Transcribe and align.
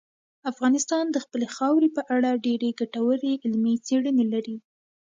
افغانستان 0.51 1.05
د 1.11 1.17
خپلې 1.25 1.47
خاورې 1.55 1.89
په 1.97 2.01
اړه 2.15 2.41
ډېرې 2.45 2.69
ګټورې 2.81 3.33
علمي 3.43 3.75
څېړنې 3.85 4.25
لري. 4.33 4.57